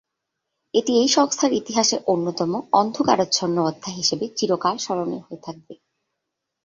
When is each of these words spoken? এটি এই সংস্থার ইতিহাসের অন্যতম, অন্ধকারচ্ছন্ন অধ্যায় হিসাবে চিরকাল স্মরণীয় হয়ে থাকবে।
এটি 0.73 0.91
এই 0.97 1.07
সংস্থার 1.07 1.51
ইতিহাসের 1.53 1.99
অন্যতম, 2.07 2.51
অন্ধকারচ্ছন্ন 2.73 3.57
অধ্যায় 3.61 3.97
হিসাবে 3.97 4.25
চিরকাল 4.37 4.75
স্মরণীয় 4.77 5.23
হয়ে 5.25 5.43
থাকবে। 5.43 5.73